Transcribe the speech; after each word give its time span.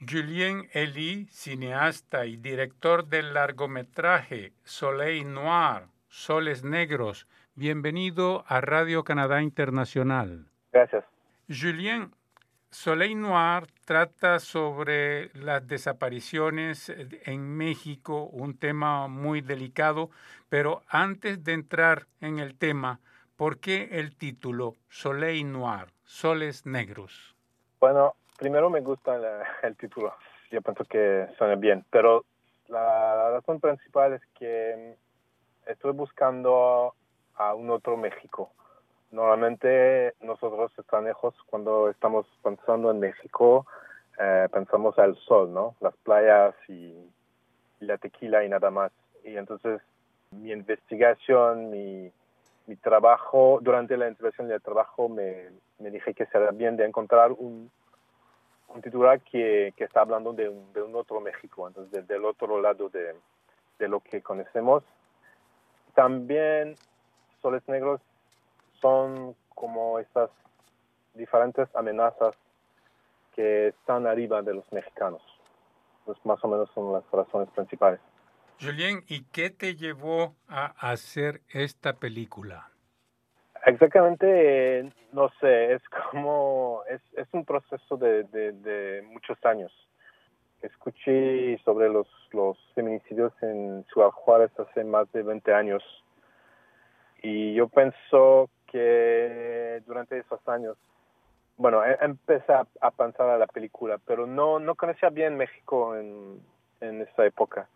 Julien 0.00 0.68
Elie, 0.72 1.26
cineasta 1.30 2.26
y 2.26 2.36
director 2.36 3.06
del 3.06 3.32
largometraje 3.32 4.52
Soleil 4.64 5.32
Noir, 5.32 5.84
Soles 6.08 6.62
Negros, 6.64 7.26
bienvenido 7.54 8.44
a 8.48 8.60
Radio 8.60 9.04
Canadá 9.04 9.40
Internacional. 9.40 10.46
Gracias. 10.72 11.04
Julien, 11.48 12.12
Soleil 12.70 13.18
Noir 13.18 13.66
trata 13.84 14.40
sobre 14.40 15.30
las 15.34 15.66
desapariciones 15.66 16.92
en 17.24 17.56
México, 17.56 18.24
un 18.24 18.58
tema 18.58 19.06
muy 19.06 19.40
delicado, 19.40 20.10
pero 20.48 20.82
antes 20.88 21.44
de 21.44 21.52
entrar 21.52 22.06
en 22.20 22.40
el 22.40 22.56
tema, 22.56 23.00
¿por 23.36 23.58
qué 23.58 23.88
el 23.92 24.16
título 24.16 24.74
Soleil 24.88 25.50
Noir, 25.50 25.86
Soles 26.02 26.66
Negros? 26.66 27.36
Bueno, 27.80 28.16
primero 28.38 28.70
me 28.70 28.80
gusta 28.80 29.16
el 29.62 29.76
título, 29.76 30.14
yo 30.50 30.62
pienso 30.62 30.84
que 30.84 31.28
suena 31.38 31.54
bien, 31.56 31.84
pero 31.90 32.24
la 32.68 33.30
razón 33.30 33.60
principal 33.60 34.14
es 34.14 34.22
que 34.38 34.96
estoy 35.66 35.92
buscando 35.92 36.94
a 37.36 37.54
un 37.54 37.70
otro 37.70 37.96
México 37.96 38.50
Normalmente 39.14 40.12
nosotros 40.22 40.72
extranjeros 40.76 41.36
cuando 41.46 41.88
estamos 41.88 42.26
pensando 42.42 42.90
en 42.90 42.98
México 42.98 43.64
eh, 44.18 44.48
pensamos 44.52 44.98
al 44.98 45.14
sol, 45.18 45.54
¿no? 45.54 45.76
Las 45.80 45.94
playas 45.98 46.52
y, 46.68 46.92
la 47.78 47.96
tequila 47.96 48.44
y 48.44 48.48
nada 48.48 48.72
más. 48.72 48.90
Y 49.22 49.36
entonces 49.36 49.80
mi 50.32 50.50
investigación, 50.50 51.70
mi, 51.70 52.10
mi 52.66 52.74
trabajo, 52.74 53.60
durante 53.62 53.96
la 53.96 54.08
investigación 54.08 54.48
del 54.48 54.60
trabajo 54.60 55.08
me, 55.08 55.50
me 55.78 55.92
dije 55.92 56.12
que 56.12 56.26
sería 56.26 56.50
bien 56.50 56.76
de 56.76 56.84
encontrar 56.84 57.30
un, 57.30 57.70
un 58.68 58.82
titular 58.82 59.20
que, 59.20 59.72
que 59.76 59.84
está 59.84 60.00
hablando 60.00 60.32
de 60.32 60.48
un, 60.48 60.72
de 60.72 60.82
un 60.82 60.94
otro 60.94 61.20
México, 61.20 61.66
entonces 61.68 62.06
del 62.06 62.24
otro 62.24 62.60
lado 62.60 62.88
de, 62.88 63.14
de 63.78 63.88
lo 63.88 64.00
que 64.00 64.22
conocemos. 64.22 64.82
También 65.94 66.74
Soles 67.40 67.66
Negros 67.68 68.00
son 68.80 69.36
como 69.54 69.98
estas 69.98 70.30
diferentes 71.14 71.68
amenazas 71.74 72.34
que 73.34 73.68
están 73.68 74.06
arriba 74.06 74.42
de 74.42 74.54
los 74.54 74.72
mexicanos. 74.72 75.22
Pues 76.04 76.18
más 76.24 76.42
o 76.44 76.48
menos 76.48 76.70
son 76.74 76.92
las 76.92 77.04
razones 77.10 77.48
principales. 77.50 78.00
Julien, 78.60 79.04
¿y 79.08 79.24
qué 79.24 79.50
te 79.50 79.74
llevó 79.74 80.36
a 80.48 80.66
hacer 80.90 81.42
esta 81.48 81.94
película? 81.94 82.70
Exactamente, 83.66 84.92
no 85.12 85.30
sé, 85.40 85.72
es 85.72 85.82
como, 86.10 86.82
es, 86.88 87.00
es 87.16 87.26
un 87.32 87.44
proceso 87.46 87.96
de, 87.96 88.24
de, 88.24 88.52
de, 88.52 89.02
muchos 89.10 89.38
años. 89.44 89.72
Escuché 90.60 91.58
sobre 91.64 91.88
los, 91.88 92.06
los 92.32 92.58
feminicidios 92.74 93.32
en 93.42 93.84
Ciudad 93.92 94.10
Juárez 94.10 94.50
hace 94.58 94.84
más 94.84 95.10
de 95.12 95.22
20 95.22 95.52
años 95.54 95.82
y 97.22 97.54
yo 97.54 97.68
pienso 97.68 98.50
que 98.70 99.82
durante 99.86 100.18
esos 100.18 100.46
años, 100.46 100.76
bueno, 101.56 101.82
e, 101.82 101.96
empecé 102.02 102.52
a, 102.52 102.90
pensar 102.90 103.30
a 103.30 103.38
la 103.38 103.46
película, 103.46 103.98
pero 104.06 104.26
no, 104.26 104.58
no 104.58 104.74
conocía 104.74 105.08
bien 105.08 105.38
México 105.38 105.96
en, 105.96 106.38
en 106.82 107.00
esa 107.00 107.24
época. 107.24 107.66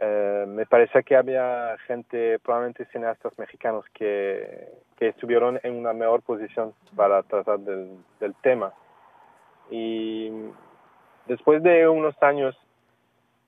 Eh, 0.00 0.44
me 0.48 0.66
parecía 0.66 1.02
que 1.02 1.16
había 1.16 1.76
gente, 1.86 2.38
probablemente 2.40 2.84
cineastas 2.86 3.38
mexicanos, 3.38 3.84
que, 3.94 4.68
que 4.96 5.08
estuvieron 5.08 5.58
en 5.62 5.74
una 5.74 5.92
mejor 5.92 6.22
posición 6.22 6.74
para 6.94 7.22
tratar 7.22 7.60
del, 7.60 7.96
del 8.20 8.34
tema. 8.36 8.72
Y 9.70 10.30
después 11.26 11.62
de 11.62 11.88
unos 11.88 12.14
años 12.22 12.56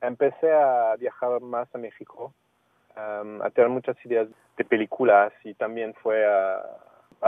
empecé 0.00 0.52
a 0.52 0.96
viajar 0.96 1.40
más 1.40 1.72
a 1.74 1.78
México 1.78 2.32
a 2.98 3.50
tener 3.50 3.70
muchas 3.70 3.96
ideas 4.04 4.28
de 4.56 4.64
películas 4.64 5.32
y 5.44 5.54
también 5.54 5.94
fue 6.02 6.26
a, 6.26 6.62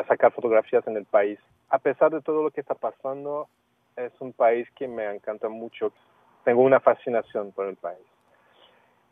sacar 0.08 0.32
fotografías 0.32 0.86
en 0.86 0.96
el 0.96 1.04
país. 1.04 1.38
A 1.68 1.78
pesar 1.78 2.10
de 2.10 2.20
todo 2.20 2.42
lo 2.42 2.50
que 2.50 2.60
está 2.60 2.74
pasando, 2.74 3.48
es 3.96 4.12
un 4.20 4.32
país 4.32 4.68
que 4.76 4.88
me 4.88 5.04
encanta 5.14 5.48
mucho. 5.48 5.92
Tengo 6.44 6.62
una 6.62 6.80
fascinación 6.80 7.52
por 7.52 7.66
el 7.66 7.76
país. 7.76 8.00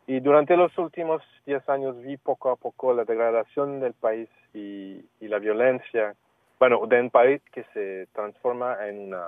Y 0.09 0.21
durante 0.21 0.57
los 0.57 0.75
últimos 0.79 1.21
10 1.45 1.69
años 1.69 2.01
vi 2.01 2.17
poco 2.17 2.49
a 2.49 2.55
poco 2.55 2.95
la 2.95 3.03
degradación 3.03 3.79
del 3.79 3.93
país 3.93 4.27
y, 4.55 5.05
la 5.19 5.37
violencia. 5.37 6.15
Bueno, 6.57 6.81
de 6.87 6.99
un 6.99 7.11
país 7.11 7.43
que 7.51 7.63
se 7.75 8.07
transforma 8.11 8.87
en, 8.87 9.01
una, 9.01 9.27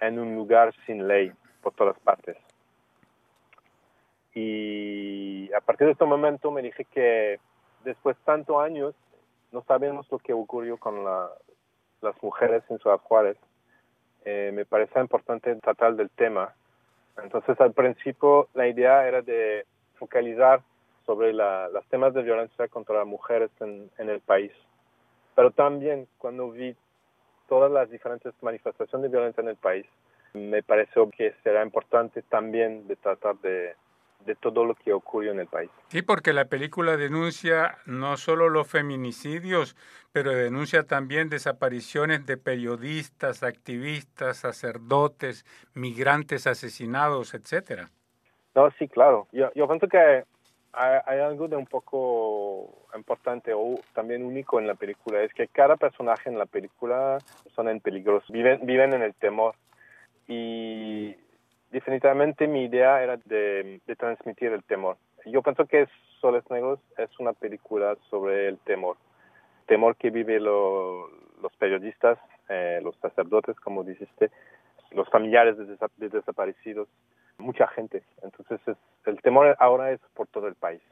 en 0.00 0.18
un 0.18 0.34
lugar 0.34 0.74
sin 0.84 1.08
ley 1.08 1.32
por 1.62 1.72
todas 1.72 1.98
partes. 2.00 2.36
Y 4.34 5.50
a 5.54 5.62
partir 5.62 5.86
de 5.86 5.94
este 5.94 6.04
momento 6.04 6.50
me 6.50 6.60
dije 6.60 6.84
que 6.84 7.40
después 7.84 8.18
de 8.18 8.24
tantos 8.24 8.62
años 8.62 8.94
no 9.50 9.62
sabemos 9.62 10.06
lo 10.12 10.18
que 10.18 10.34
ocurrió 10.34 10.76
con 10.76 11.04
las 11.06 12.22
mujeres 12.22 12.62
en 12.68 12.78
Ciudad 12.80 12.98
Juárez. 12.98 13.38
Eh, 14.26 14.50
me 14.52 14.66
parecía 14.66 15.00
importante 15.00 15.54
tratar 15.56 15.96
del 15.96 16.10
tema. 16.10 16.52
Entonces 17.22 17.60
al 17.60 17.72
principio 17.72 18.48
la 18.54 18.66
idea 18.66 19.06
era 19.06 19.22
de 19.22 19.66
focalizar 19.98 20.60
sobre 21.06 21.32
los 21.32 21.86
temas 21.88 22.14
de 22.14 22.22
violencia 22.22 22.68
contra 22.68 22.96
las 22.96 23.06
mujeres 23.06 23.50
en, 23.60 23.90
en 23.98 24.08
el 24.08 24.20
país. 24.20 24.52
Pero 25.34 25.50
también 25.50 26.06
cuando 26.18 26.50
vi 26.50 26.74
todas 27.48 27.70
las 27.70 27.90
diferentes 27.90 28.32
manifestaciones 28.42 29.10
de 29.10 29.16
violencia 29.16 29.42
en 29.42 29.48
el 29.48 29.56
país, 29.56 29.86
me 30.32 30.62
pareció 30.62 31.10
que 31.10 31.34
será 31.42 31.62
importante 31.62 32.22
también 32.22 32.88
de 32.88 32.96
tratar 32.96 33.36
de 33.38 33.74
de 34.24 34.34
todo 34.34 34.64
lo 34.64 34.74
que 34.74 34.92
ocurrió 34.92 35.32
en 35.32 35.40
el 35.40 35.46
país. 35.46 35.70
Sí, 35.88 36.02
porque 36.02 36.32
la 36.32 36.46
película 36.46 36.96
denuncia 36.96 37.78
no 37.86 38.16
solo 38.16 38.48
los 38.48 38.66
feminicidios, 38.68 39.76
pero 40.12 40.30
denuncia 40.32 40.84
también 40.84 41.28
desapariciones 41.28 42.26
de 42.26 42.36
periodistas, 42.36 43.42
activistas, 43.42 44.38
sacerdotes, 44.38 45.44
migrantes 45.74 46.46
asesinados, 46.46 47.34
etcétera. 47.34 47.90
No, 48.54 48.70
sí, 48.78 48.88
claro. 48.88 49.26
Yo, 49.32 49.50
yo 49.54 49.66
pienso 49.66 49.88
que 49.88 50.24
hay, 50.76 51.20
algo 51.20 51.48
de 51.48 51.56
un 51.56 51.66
poco 51.66 52.86
importante 52.96 53.52
o 53.54 53.80
también 53.92 54.24
único 54.24 54.58
en 54.58 54.66
la 54.66 54.74
película, 54.74 55.22
es 55.22 55.32
que 55.32 55.48
cada 55.48 55.76
personaje 55.76 56.28
en 56.28 56.38
la 56.38 56.46
película 56.46 57.18
son 57.54 57.68
en 57.68 57.80
peligros, 57.80 58.24
viven, 58.28 58.64
viven 58.64 58.92
en 58.92 59.02
el 59.02 59.14
temor. 59.14 59.54
Y 60.26 61.14
definitivamente 61.74 62.46
mi 62.46 62.66
idea 62.66 63.02
era 63.02 63.16
de, 63.24 63.80
transmitir 63.98 64.52
el 64.52 64.62
temor. 64.62 64.96
Yo 65.26 65.42
pienso 65.42 65.66
que 65.66 65.88
Soles 66.20 66.48
Negros 66.48 66.78
es 66.96 67.10
una 67.18 67.32
película 67.32 67.96
sobre 68.08 68.48
el 68.48 68.58
temor. 68.58 68.96
Temor 69.66 69.96
que 69.96 70.10
viven 70.10 70.44
los 70.44 71.52
periodistas, 71.58 72.16
eh, 72.48 72.78
los 72.80 72.94
sacerdotes, 72.98 73.58
como 73.58 73.82
dijiste, 73.82 74.30
los 74.92 75.08
familiares 75.08 75.56
de, 75.58 76.08
desaparecidos, 76.08 76.86
mucha 77.38 77.66
gente. 77.66 78.04
Entonces 78.22 78.60
el 79.04 79.20
temor 79.20 79.56
ahora 79.58 79.90
es 79.90 80.00
por 80.14 80.28
todo 80.28 80.46
el 80.46 80.54
país. 80.54 80.82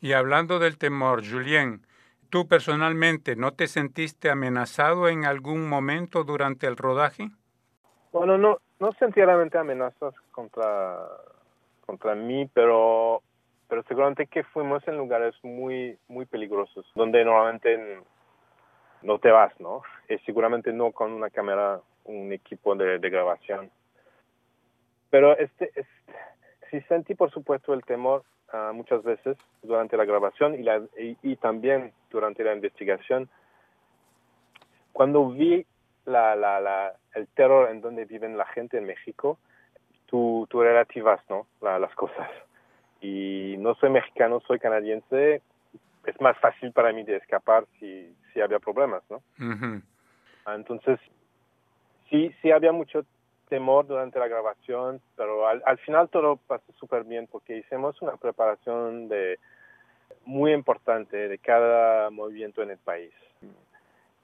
Y 0.00 0.14
hablando 0.14 0.58
del 0.58 0.78
temor, 0.78 1.22
Julien, 1.22 1.86
¿tú 2.30 2.48
personalmente 2.48 3.36
no 3.36 3.52
te 3.52 3.66
sentiste 3.66 4.30
amenazado 4.30 5.08
en 5.08 5.26
algún 5.26 5.68
momento 5.68 6.24
durante 6.24 6.66
el 6.66 6.78
rodaje? 6.78 7.28
Bueno, 8.10 8.36
no, 8.38 8.58
no 8.82 8.90
sentí 8.94 9.22
realmente 9.22 9.56
amenazas 9.56 10.12
contra, 10.32 11.06
contra 11.86 12.16
mí, 12.16 12.50
pero, 12.52 13.22
pero 13.68 13.84
seguramente 13.84 14.26
que 14.26 14.42
fuimos 14.42 14.86
en 14.88 14.96
lugares 14.96 15.36
muy, 15.44 15.96
muy 16.08 16.26
peligrosos, 16.26 16.84
donde 16.96 17.24
normalmente 17.24 18.00
no 19.02 19.20
te 19.20 19.30
vas, 19.30 19.52
¿no? 19.60 19.82
Y 20.08 20.18
seguramente 20.26 20.72
no 20.72 20.90
con 20.90 21.12
una 21.12 21.30
cámara, 21.30 21.80
un 22.06 22.32
equipo 22.32 22.74
de, 22.74 22.98
grabación. 22.98 23.70
Pero 25.10 25.38
este, 25.38 25.70
sí 26.68 26.80
sentí, 26.88 27.14
por 27.14 27.30
supuesto, 27.30 27.74
el 27.74 27.84
temor 27.84 28.24
uh, 28.52 28.74
muchas 28.74 29.04
veces 29.04 29.36
durante 29.62 29.96
la 29.96 30.04
grabación 30.04 30.56
y, 30.56 30.64
la, 30.64 30.82
y 30.98 31.36
también 31.36 31.92
durante 32.10 32.42
la 32.42 32.52
investigación. 32.52 33.28
Cuando 34.92 35.30
vi 35.30 35.64
la, 36.04 36.34
la, 36.34 36.96
el 37.14 37.26
terror 37.28 37.70
en 37.70 37.80
donde 37.80 38.04
viven 38.04 38.36
la 38.36 38.46
gente 38.46 38.78
en 38.78 38.86
México, 38.86 39.38
tú, 40.06 40.46
tú 40.50 40.60
relativas 40.62 41.20
¿no? 41.28 41.46
las 41.60 41.94
cosas. 41.94 42.28
Y 43.00 43.56
no 43.58 43.74
soy 43.76 43.90
mexicano, 43.90 44.40
soy 44.46 44.58
canadiense, 44.58 45.42
es 46.06 46.20
más 46.20 46.38
fácil 46.38 46.72
para 46.72 46.92
mí 46.92 47.02
de 47.04 47.16
escapar 47.16 47.64
si, 47.78 48.14
si 48.32 48.40
había 48.40 48.58
problemas, 48.58 49.02
¿no? 49.10 49.22
Entonces, 50.46 50.98
sí, 52.10 52.34
sí 52.40 52.50
había 52.50 52.72
mucho 52.72 53.04
temor 53.48 53.86
durante 53.86 54.18
la 54.18 54.28
grabación, 54.28 55.00
pero 55.16 55.46
al, 55.46 55.62
al 55.66 55.78
final 55.78 56.08
todo 56.08 56.36
pasó 56.36 56.72
súper 56.78 57.04
bien 57.04 57.28
porque 57.30 57.58
hicimos 57.58 58.00
una 58.02 58.16
preparación 58.16 59.08
de 59.08 59.38
muy 60.24 60.52
importante 60.52 61.28
de 61.28 61.38
cada 61.38 62.10
movimiento 62.10 62.62
en 62.62 62.70
el 62.70 62.78
país 62.78 63.12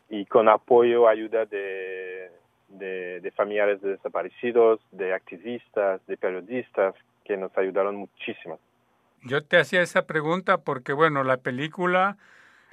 y 0.08 0.24
con 0.26 0.48
apoyo, 0.48 1.08
ayuda 1.08 1.44
de, 1.44 2.30
de, 2.68 3.32
familiares 3.36 3.80
de 3.80 3.90
desaparecidos, 3.90 4.80
de 4.92 5.14
activistas, 5.14 6.04
de 6.06 6.16
periodistas, 6.16 6.94
que 7.24 7.36
nos 7.36 7.56
ayudaron 7.56 7.96
muchísimo. 7.96 8.58
Yo 9.22 9.42
te 9.44 9.58
hacía 9.58 9.82
esa 9.82 10.06
pregunta 10.06 10.58
porque, 10.58 10.92
bueno, 10.92 11.24
la 11.24 11.38
película 11.38 12.16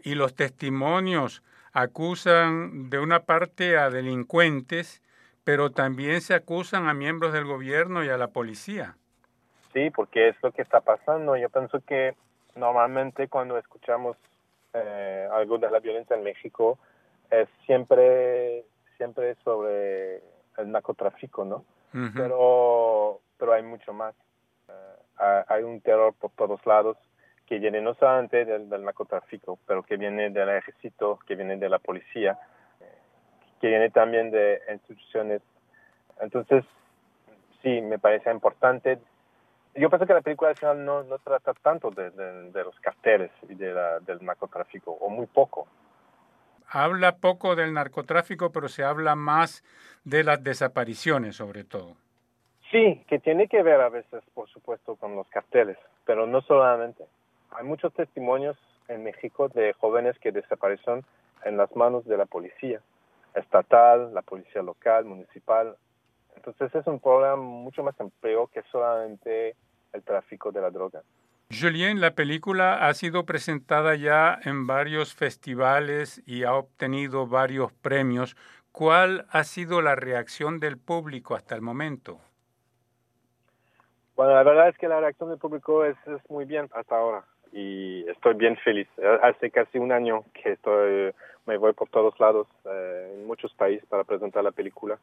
y 0.04 0.16
los 0.16 0.36
testimonios 0.36 1.44
acusan 1.74 2.90
de 2.90 3.00
una 3.00 3.22
parte 3.22 3.78
a 3.78 3.90
delincuentes, 3.90 5.02
pero 5.44 5.72
también 5.72 6.22
se 6.22 6.34
acusan 6.34 6.88
a 6.88 6.94
miembros 6.94 7.34
del 7.34 7.46
gobierno 7.46 8.04
y 8.04 8.10
a 8.10 8.18
la 8.18 8.28
policía. 8.28 8.96
Sí, 9.74 9.90
porque 9.90 10.30
es 10.30 10.36
lo 10.42 10.52
que 10.52 10.62
está 10.62 10.80
pasando. 10.80 11.36
Yo 11.36 11.50
pienso 11.50 11.82
que 11.82 12.16
normalmente 12.56 13.28
cuando 13.28 13.58
escuchamos 13.58 14.16
eh, 14.74 15.28
algo 15.32 15.58
de 15.58 15.70
la 15.70 15.80
violencia 15.80 16.16
en 16.16 16.24
México 16.24 16.78
es 17.30 17.50
siempre 17.66 18.64
siempre 18.98 19.36
sobre 19.44 20.18
el 20.58 20.72
narcotráfico, 20.72 21.46
¿no? 21.46 21.66
Pero 22.14 23.22
pero 23.38 23.54
hay 23.54 23.64
mucho 23.64 23.94
más. 23.94 24.14
Eh, 24.68 25.44
hay 25.48 25.64
un 25.64 25.80
terror 25.82 26.14
por 26.14 26.32
todos 26.32 26.66
lados 26.66 26.98
que 27.46 27.60
viene 27.60 27.80
no 27.80 27.94
solamente 27.94 28.44
del, 28.44 28.70
del, 28.70 28.84
narcotráfico, 28.84 29.60
pero 29.66 29.84
que 29.84 29.98
viene 29.98 30.30
del 30.30 30.50
ejército, 30.50 31.20
que 31.28 31.36
viene 31.36 31.58
de 31.58 31.70
la 31.70 31.80
policía, 31.80 32.38
que 33.62 33.68
viene 33.68 33.92
también 33.92 34.32
de 34.32 34.62
instituciones. 34.74 35.42
Entonces, 36.20 36.66
sí, 37.62 37.82
me 37.82 38.00
parece 38.00 38.32
importante 38.32 39.00
yo 39.76 39.90
pienso 39.90 40.06
que 40.06 40.14
la 40.14 40.22
película 40.22 40.52
al 40.52 40.56
final 40.56 40.86
no, 40.86 41.04
no 41.04 41.18
trata 41.20 41.54
tanto 41.54 41.92
de, 41.92 42.10
de, 42.12 42.64
los 42.64 42.80
carteles 42.80 43.32
y 43.50 43.56
de 43.56 43.74
del 44.06 44.24
narcotráfico, 44.24 44.92
o 44.92 45.10
muy 45.10 45.26
poco. 45.26 45.68
Habla 46.70 47.18
poco 47.18 47.56
del 47.56 47.74
narcotráfico, 47.74 48.52
pero 48.52 48.68
se 48.68 48.84
habla 48.84 49.16
más 49.16 49.64
de 50.04 50.24
las 50.24 50.44
desapariciones, 50.44 51.36
sobre 51.36 51.64
todo. 51.64 51.96
Sí, 52.72 53.04
que 53.08 53.20
tiene 53.20 53.48
que 53.48 53.64
ver 53.64 53.82
a 53.82 53.90
veces, 53.90 54.24
por 54.34 54.50
supuesto, 54.50 54.96
con 54.96 55.16
los 55.16 55.28
carteles, 55.30 55.78
pero 56.06 56.26
no 56.26 56.42
solamente. 56.42 57.06
Hay 57.52 57.66
muchos 57.66 57.94
testimonios 57.94 58.58
en 58.88 59.04
México 59.04 59.50
de 59.50 59.74
jóvenes 59.74 60.18
que 60.20 60.32
desaparecen 60.32 61.04
en 61.44 61.58
las 61.58 61.74
manos 61.76 62.06
de 62.06 62.18
la 62.18 62.26
policía 62.26 62.82
estatal, 63.36 64.14
la 64.14 64.22
policía 64.22 64.62
local, 64.62 65.06
municipal. 65.06 65.76
Entonces 66.36 66.74
es 66.74 66.88
un 66.88 67.00
problema 67.00 67.36
mucho 67.36 67.84
más 67.84 68.00
amplio 68.00 68.48
que 68.48 68.64
solamente 68.72 69.56
el 69.94 70.04
tráfico 70.04 70.52
de 70.52 70.62
la 70.62 70.70
droga. 70.70 71.02
Julien, 71.52 72.02
la 72.02 72.16
película 72.16 72.88
ha 72.88 72.94
sido 72.96 73.26
presentada 73.26 73.96
ya 73.96 74.40
en 74.44 74.66
varios 74.66 75.14
festivales 75.14 76.22
y 76.26 76.44
ha 76.44 76.54
obtenido 76.56 77.28
varios 77.28 77.72
premios. 77.72 78.36
¿Cuál 78.72 79.26
ha 79.30 79.44
sido 79.44 79.82
la 79.82 79.96
reacción 79.96 80.60
del 80.60 80.78
público 80.78 81.36
hasta 81.36 81.56
el 81.56 81.62
momento? 81.62 82.20
Bueno, 84.16 84.34
la 84.34 84.44
verdad 84.44 84.70
es 84.70 84.78
que 84.78 84.88
la 84.88 85.00
reacción 85.00 85.30
del 85.30 85.38
público 85.38 85.86
es, 85.86 85.96
muy 86.30 86.46
bien 86.46 86.70
hasta 86.74 86.98
ahora 86.98 87.24
y 87.52 88.06
estoy 88.10 88.34
bien 88.34 88.58
feliz. 88.58 88.88
Hace 89.22 89.52
casi 89.52 89.78
un 89.78 89.92
año 89.92 90.24
que 90.34 90.54
estoy, 90.54 91.14
me 91.46 91.58
voy 91.58 91.74
por 91.74 91.90
todos 91.90 92.20
lados, 92.20 92.48
eh, 92.66 93.14
en 93.14 93.28
muchos 93.28 93.54
países 93.54 93.86
para 93.88 94.04
presentar 94.04 94.44
la 94.44 94.52
película. 94.52 95.00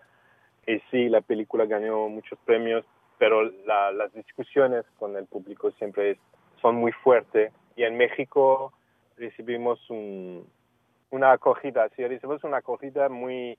Y 0.66 0.80
sí, 0.90 1.08
la 1.08 1.20
película 1.20 1.66
ganó 1.66 2.08
muchos 2.08 2.38
premios, 2.44 2.84
pero 3.22 3.44
las 3.44 4.12
discusiones 4.14 4.84
con 4.98 5.16
el 5.16 5.26
público 5.26 5.70
siempre 5.78 6.18
son 6.60 6.74
muy 6.74 6.90
fuertes 6.90 7.52
y 7.76 7.84
en 7.84 7.96
México 7.96 8.72
recibimos 9.16 9.78
una 9.88 11.30
acogida, 11.30 11.88
sí, 11.94 12.04
recibimos 12.04 12.42
una 12.42 12.56
acogida 12.56 13.08
muy 13.08 13.56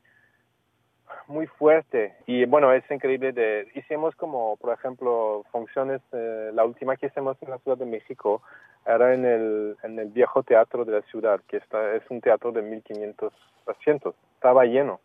muy 1.27 1.47
fuerte. 1.47 2.13
Y 2.27 2.43
bueno 2.43 2.73
es 2.73 2.83
increíble 2.91 3.31
de 3.31 3.71
hicimos 3.73 4.13
como 4.17 4.57
por 4.57 4.73
ejemplo 4.73 5.45
funciones 5.49 6.01
eh, 6.11 6.51
la 6.53 6.65
última 6.65 6.97
que 6.97 7.05
hicimos 7.05 7.37
en 7.41 7.51
la 7.51 7.59
Ciudad 7.59 7.77
de 7.77 7.85
México 7.85 8.41
era 8.85 9.13
en 9.13 9.23
el 9.23 9.77
en 9.83 9.97
el 9.97 10.09
viejo 10.09 10.43
teatro 10.43 10.83
de 10.83 10.91
la 10.91 11.01
ciudad 11.03 11.39
que 11.47 11.55
está 11.55 11.95
es 11.95 12.03
un 12.09 12.19
teatro 12.19 12.51
de 12.51 12.63
1500 12.63 13.31
asientos 13.67 14.13
estaba 14.35 14.65
lleno 14.65 14.99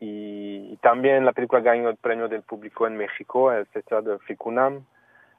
y, 0.00 0.76
también 0.78 1.26
la 1.26 1.32
película 1.32 1.60
ganó 1.60 1.90
el 1.90 1.96
premio 1.96 2.26
del 2.26 2.42
público 2.42 2.86
en 2.86 2.96
México, 2.96 3.52
el 3.52 3.66
Festival 3.66 4.04
de 4.04 4.18
Ficunam. 4.20 4.86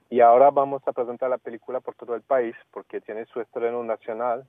Y 0.09 0.21
ahora 0.21 0.51
vamos 0.51 0.83
a 0.87 0.91
presentar 0.91 1.29
la 1.29 1.39
película 1.39 1.79
por 1.79 1.95
todo 1.95 2.15
el 2.15 2.21
país 2.21 2.55
porque 2.71 3.01
tiene 3.01 3.25
su 3.25 3.41
estreno 3.41 3.83
nacional 3.83 4.45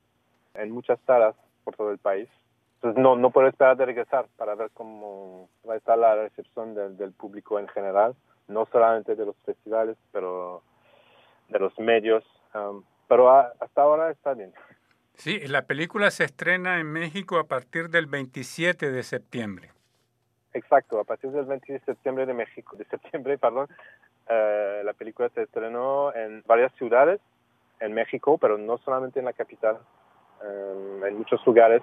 en 0.55 0.71
muchas 0.71 0.99
salas 1.07 1.35
por 1.65 1.77
todo 1.77 1.91
el 1.91 1.99
país. 1.99 2.29
Entonces 2.75 3.01
no, 3.01 3.17
no 3.17 3.31
puedo 3.31 3.49
esperar 3.49 3.77
de 3.77 3.87
regresar 3.87 4.27
para 4.37 4.55
ver 4.55 4.71
cómo 4.75 5.49
va 5.67 5.75
a 5.75 5.77
estar 5.77 5.97
la 5.97 6.15
recepción 6.17 6.75
del, 6.75 6.97
del 6.97 7.13
público 7.13 7.59
en 7.59 7.69
general, 7.69 8.15
no 8.49 8.67
solamente 8.67 9.15
de 9.15 9.25
los 9.25 9.37
festivales, 9.47 9.97
pero 10.11 10.63
de 11.49 11.59
los 11.59 11.79
medios. 11.79 12.25
Um, 12.55 12.83
pero 13.09 13.31
hasta 13.31 13.83
ahora 13.83 14.11
está 14.11 14.35
bien. 14.35 14.53
Sí, 15.15 15.39
la 15.47 15.67
película 15.67 16.11
se 16.11 16.25
estrena 16.25 16.81
en 16.81 16.91
México 16.91 17.39
a 17.39 17.45
partir 17.45 17.89
del 17.89 18.07
27 18.07 18.91
de 18.91 19.03
septiembre. 19.03 19.71
Exacto, 20.55 21.01
a 21.01 21.05
partir 21.05 21.31
del 21.31 21.47
20 21.47 21.73
de 21.73 21.81
septiembre 21.81 22.27
de 22.27 22.35
México, 22.35 22.77
de 22.77 22.85
septiembre, 22.85 23.39
perdón, 23.39 23.69
eh, 24.29 24.83
la 24.85 24.93
película 24.93 25.31
se 25.31 25.43
estrenó 25.43 26.15
en 26.15 26.43
varias 26.47 26.73
ciudades 26.75 27.21
en 27.81 27.95
México, 27.95 28.37
pero 28.39 28.59
no 28.59 28.79
solamente 28.79 29.19
en 29.19 29.25
la 29.25 29.33
capital, 29.33 29.79
eh, 30.45 31.01
en 31.07 31.17
muchos 31.17 31.45
lugares. 31.47 31.83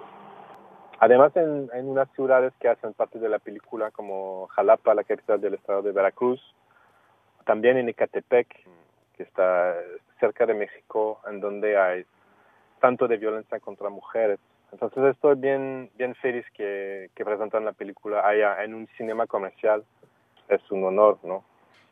Además, 1.00 1.34
en, 1.36 1.68
en, 1.72 1.88
unas 1.88 2.08
ciudades 2.12 2.52
que 2.60 2.68
hacen 2.68 2.92
parte 2.92 3.18
de 3.18 3.28
la 3.28 3.38
película, 3.38 3.90
como 3.90 4.46
Jalapa, 4.48 4.94
la 4.94 5.04
capital 5.04 5.40
del 5.40 5.54
estado 5.54 5.82
de 5.82 5.92
Veracruz, 5.92 6.40
también 7.44 7.76
en 7.76 7.88
Ecatepec, 7.88 8.48
que 9.16 9.22
está 9.22 9.74
cerca 10.20 10.46
de 10.46 10.54
México, 10.54 11.20
en 11.26 11.40
donde 11.40 11.76
hay 11.76 12.04
tanto 12.80 13.08
de 13.08 13.16
violencia 13.16 13.58
contra 13.60 13.88
mujeres 13.88 14.38
entonces 14.72 15.14
estoy 15.14 15.36
bien, 15.36 15.90
bien 15.96 16.14
feliz 16.16 16.44
que, 16.54 17.10
que 17.14 17.24
presentan 17.24 17.64
la 17.64 17.72
película 17.72 18.26
allá 18.26 18.62
en 18.64 18.74
un 18.74 18.88
cinema 18.96 19.26
comercial. 19.26 19.84
Es 20.48 20.60
un 20.70 20.84
honor, 20.84 21.18
¿no? 21.22 21.44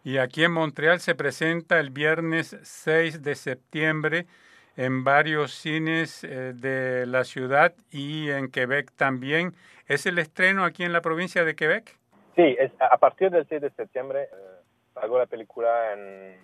Y 0.04 0.18
aquí 0.18 0.44
en 0.44 0.52
Montreal 0.52 1.00
se 1.00 1.14
presenta 1.14 1.80
el 1.80 1.90
viernes 1.90 2.56
6 2.62 3.22
de 3.22 3.34
septiembre 3.34 4.26
en 4.76 5.02
varios 5.02 5.52
cines 5.52 6.22
eh, 6.22 6.52
de 6.54 7.04
la 7.06 7.24
ciudad 7.24 7.74
y 7.90 8.30
en 8.30 8.50
Quebec 8.50 8.92
también. 8.92 9.54
¿Es 9.88 10.06
el 10.06 10.18
estreno 10.18 10.64
aquí 10.64 10.84
en 10.84 10.92
la 10.92 11.00
provincia 11.00 11.44
de 11.44 11.56
Quebec? 11.56 11.96
Sí, 12.36 12.56
es, 12.58 12.70
a 12.78 12.96
partir 12.98 13.30
del 13.30 13.46
6 13.48 13.60
de 13.60 13.70
septiembre 13.70 14.22
eh, 14.22 14.58
hago 14.94 15.18
la 15.18 15.26
película 15.26 15.92
en, 15.92 16.36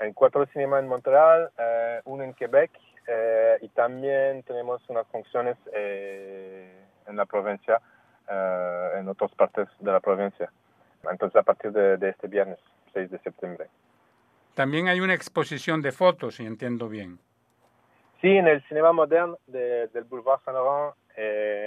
en 0.00 0.12
cuatro 0.14 0.46
cinemas 0.46 0.82
en 0.82 0.88
Montreal, 0.88 1.50
eh, 1.58 2.00
uno 2.06 2.24
en 2.24 2.32
Quebec 2.32 2.70
eh, 3.06 3.58
y 3.60 3.68
también 3.68 4.42
tenemos 4.44 4.82
unas 4.88 5.06
funciones 5.08 5.56
eh, 5.72 6.84
en 7.06 7.16
la 7.16 7.26
provincia, 7.26 7.80
eh, 8.28 8.90
en 8.98 9.08
otras 9.08 9.32
partes 9.34 9.68
de 9.78 9.92
la 9.92 10.00
provincia. 10.00 10.50
Entonces, 11.10 11.36
a 11.36 11.42
partir 11.42 11.70
de, 11.72 12.08
este 12.08 12.28
viernes, 12.28 12.58
6 12.94 13.10
de 13.10 13.18
septiembre. 13.18 13.66
También 14.54 14.88
hay 14.88 15.00
una 15.00 15.14
exposición 15.14 15.82
de 15.82 15.92
fotos, 15.92 16.36
si 16.36 16.46
entiendo 16.46 16.88
bien. 16.88 17.18
Sí, 18.22 18.28
en 18.28 18.48
el 18.48 18.62
Cinema 18.68 18.92
Modern 18.92 19.36
del 19.48 20.04
Boulevard 20.04 20.40
Saint 20.44 20.56
Laurent 20.56 20.94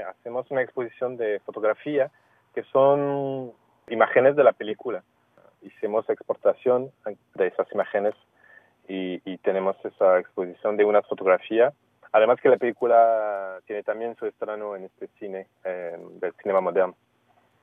hacemos 0.08 0.50
una 0.50 0.62
exposición 0.62 1.18
de 1.18 1.40
fotografía 1.46 2.10
que 2.56 2.64
son 2.64 3.54
imágenes 3.90 4.36
de 4.36 4.44
la 4.44 4.54
película. 4.54 5.04
Hicimos 5.62 6.10
exportación 6.10 6.92
de 7.36 7.48
esas 7.48 7.72
imágenes 7.72 8.16
tenemos 9.48 9.78
esa 9.86 10.20
exposición 10.20 10.76
de 10.76 10.84
una 10.84 11.02
fotografía. 11.04 11.72
Además 12.12 12.38
que 12.42 12.50
la 12.50 12.58
película 12.58 13.60
tiene 13.66 13.82
también 13.82 14.14
su 14.18 14.26
estreno 14.26 14.76
en 14.76 14.84
este 14.84 15.08
cine, 15.18 15.48
del 15.64 16.34
cinema 16.42 16.60
moderno. 16.60 16.98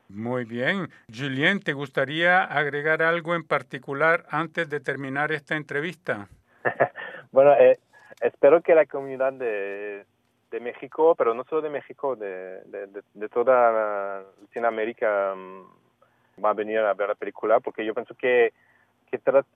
Muy 0.09 0.47
bien. 0.47 0.89
Julien, 1.15 1.61
¿te 1.61 1.75
gustaría 1.75 2.43
agregar 2.43 3.03
algo 3.03 3.35
en 3.35 3.47
particular 3.47 4.25
antes 4.31 4.71
de 4.71 4.81
terminar 4.81 5.31
esta 5.31 5.57
entrevista? 5.57 6.29
bueno, 7.33 7.53
eh, 7.53 7.79
espero 8.23 8.63
que 8.63 8.75
la 8.75 8.87
comunidad 8.87 9.35
de, 9.35 10.07
de, 10.51 10.61
México, 10.61 11.15
pero 11.15 11.35
no 11.35 11.45
solo 11.45 11.61
de 11.61 11.69
México, 11.69 12.17
de, 12.17 12.63
de, 12.65 13.03
de 13.13 13.29
toda 13.29 14.23
Latinoamérica 14.41 15.35
mm, 15.35 16.43
va 16.43 16.49
a 16.49 16.55
venir 16.55 16.79
a 16.79 16.95
ver 16.95 17.09
la 17.09 17.15
película, 17.15 17.61
porque 17.61 17.85
yo 17.85 17.93
pienso 17.93 18.15
que 18.15 18.55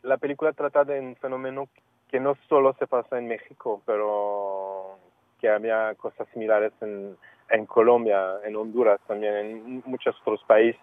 la 0.03 0.17
película 0.19 0.53
trata 0.53 0.85
de 0.85 1.01
un 1.01 1.17
fenómeno 1.17 1.69
que 2.09 2.21
no 2.21 2.37
solo 2.49 2.75
se 2.79 2.87
pasa 2.87 3.19
en 3.19 3.29
México, 3.29 3.83
pero 3.85 4.99
que 5.41 5.49
había 5.49 5.95
cosas 5.95 6.27
similares 6.33 6.73
en, 6.81 7.17
en 7.51 7.67
Colombia, 7.67 8.39
en 8.45 8.57
Honduras, 8.57 9.01
también 9.07 9.35
en 9.35 9.83
muchos 9.85 10.17
otros 10.23 10.43
países. 10.45 10.81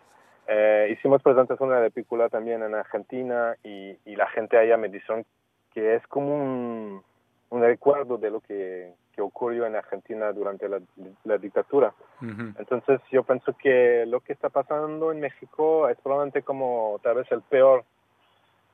Eh, 0.48 0.90
hicimos 0.92 1.24
presentación 1.24 1.70
de 1.70 1.82
la 1.82 1.90
película 1.90 2.30
también 2.30 2.62
en 2.62 2.76
Argentina 2.76 3.56
y, 3.64 3.98
y, 4.06 4.16
la 4.16 4.28
gente 4.28 4.58
allá 4.58 4.78
me 4.78 4.90
dijeron 4.90 5.26
que 5.74 5.96
es 5.96 6.06
como 6.08 6.36
un, 6.36 7.04
un 7.50 7.62
recuerdo 7.62 8.18
de 8.18 8.30
lo 8.30 8.42
que, 8.42 8.94
que 9.16 9.22
ocurrió 9.22 9.66
en 9.66 9.76
Argentina 9.76 10.32
durante 10.34 10.68
la, 10.68 10.80
la 11.24 11.38
dictadura. 11.38 11.94
Entonces 12.22 13.02
yo 13.12 13.24
pienso 13.24 13.56
que 13.58 14.06
lo 14.06 14.20
que 14.20 14.34
está 14.34 14.50
pasando 14.50 15.12
en 15.12 15.20
México 15.20 15.88
es 15.90 15.98
probablemente 16.02 16.44
como 16.44 17.00
tal 17.02 17.16
vez 17.16 17.32
el 17.32 17.42
peor 17.42 17.84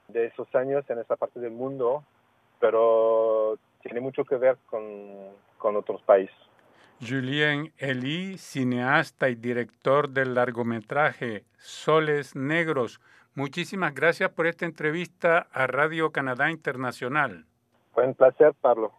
de 0.07 0.25
esos 0.25 0.53
años 0.55 0.83
en 0.89 0.99
esa 0.99 1.15
parte 1.15 1.39
del 1.39 1.51
mundo, 1.51 2.03
pero 2.61 3.57
tiene 3.81 3.99
mucho 3.99 4.23
que 4.23 4.37
ver 4.37 4.57
con, 4.69 4.83
con 5.57 5.75
otros 5.75 6.01
países. 6.03 6.35
Julien 7.01 7.73
Elie, 7.79 8.37
cineasta 8.37 9.29
y 9.29 9.35
director 9.35 10.09
del 10.09 10.35
largometraje 10.35 11.43
Soles 11.57 12.35
Negros, 12.35 13.01
muchísimas 13.33 13.95
gracias 13.95 14.29
por 14.29 14.45
esta 14.45 14.65
entrevista 14.65 15.47
a 15.51 15.65
Radio 15.65 16.11
Canadá 16.11 16.51
Internacional. 16.51 17.45
Fue 17.93 18.05
un 18.05 18.13
placer, 18.13 18.53
Pablo. 18.61 18.93